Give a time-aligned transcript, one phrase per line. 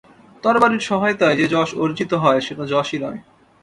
[0.43, 3.19] তরবারির সহায়তায় যে যশ অর্জিত হয়, সেটা যশই নয়।